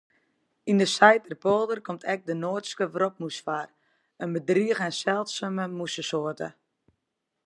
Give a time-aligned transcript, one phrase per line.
[0.71, 3.69] Yn de Saiterpolder komt ek de Noardske wrotmûs foar,
[4.23, 6.49] in bedrige en seldsume mûzesoarte.